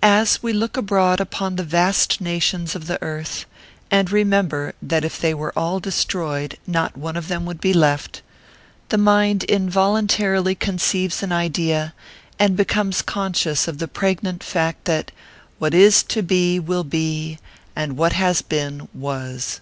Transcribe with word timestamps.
As 0.00 0.44
we 0.44 0.52
look 0.52 0.76
abroad 0.76 1.18
upon 1.20 1.56
the 1.56 1.64
vast 1.64 2.20
nations 2.20 2.76
of 2.76 2.86
the 2.86 3.02
earth, 3.02 3.46
and 3.90 4.08
remember 4.08 4.74
that 4.80 5.04
if 5.04 5.20
they 5.20 5.34
were 5.34 5.52
all 5.58 5.80
destroyed, 5.80 6.56
not 6.68 6.96
one 6.96 7.16
of 7.16 7.26
them 7.26 7.44
would 7.46 7.60
be 7.60 7.72
left, 7.72 8.22
the 8.90 8.96
mind 8.96 9.42
involuntarily 9.42 10.54
conceives 10.54 11.20
an 11.24 11.32
idea, 11.32 11.94
and 12.38 12.56
becomes 12.56 13.02
conscious 13.02 13.66
of 13.66 13.78
the 13.78 13.88
preg 13.88 14.22
nant 14.22 14.44
fact, 14.44 14.84
that" 14.84 15.10
what 15.58 15.74
is 15.74 16.04
to 16.04 16.22
be 16.22 16.60
will 16.60 16.84
be, 16.84 17.40
as 17.74 17.90
what 17.90 18.12
has 18.12 18.42
been, 18.42 18.86
was." 18.94 19.60